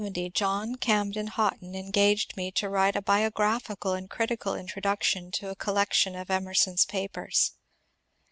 [0.01, 5.29] In 1870 John Camden Hotten engaged me to write a bio g^phical and critical introduction
[5.33, 7.51] to a collection of Emer son's papers.